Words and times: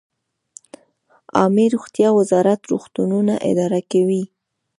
عامې 1.37 1.65
روغتیا 1.75 2.09
وزارت 2.19 2.61
روغتونونه 2.71 3.33
اداره 3.49 3.81
کوي 3.91 4.23